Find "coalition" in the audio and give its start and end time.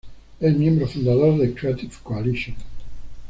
2.01-2.55